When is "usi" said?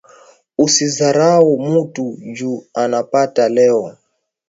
0.63-0.85